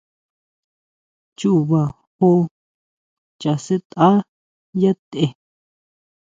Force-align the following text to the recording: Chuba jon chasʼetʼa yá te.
Chuba 1.37 1.81
jon 2.19 2.39
chasʼetʼa 3.41 4.09
yá 4.81 4.91
te. 5.11 5.23